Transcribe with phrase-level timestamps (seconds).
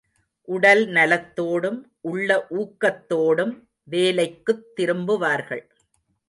[0.47, 1.83] உடல் நலத்தோடும்
[2.01, 3.53] உள்ள ஊக்கத்தோடும்
[3.83, 5.63] வேலைக்குத் திரும்புவார்கள்.